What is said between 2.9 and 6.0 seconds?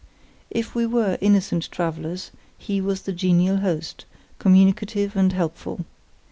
the genial host, communicative and helpful.